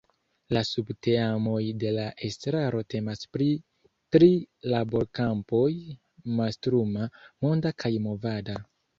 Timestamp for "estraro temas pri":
2.27-3.49